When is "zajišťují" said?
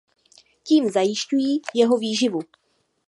0.89-1.61